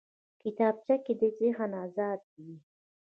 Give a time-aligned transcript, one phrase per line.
[0.41, 2.55] کتابچه کې ذهن ازاد وي